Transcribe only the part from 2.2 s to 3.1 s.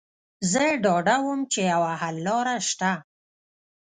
لاره شته